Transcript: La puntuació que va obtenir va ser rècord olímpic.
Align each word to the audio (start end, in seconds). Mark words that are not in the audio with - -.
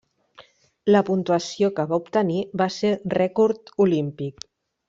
La 0.95 1.01
puntuació 1.09 1.69
que 1.81 1.85
va 1.93 2.01
obtenir 2.05 2.39
va 2.65 2.71
ser 2.79 2.95
rècord 3.19 3.75
olímpic. 3.87 4.47